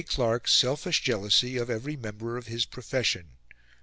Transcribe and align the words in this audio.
Clark's 0.09 0.51
selfish 0.51 1.01
jealousy 1.01 1.57
of 1.57 1.69
every 1.69 1.95
member 1.95 2.35
of 2.35 2.47
his 2.47 2.65
profession." 2.65 3.33